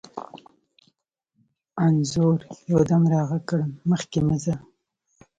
[1.85, 2.39] انځور
[2.71, 3.59] یو دم را غږ کړ:
[3.89, 4.55] مخکې مه ځه.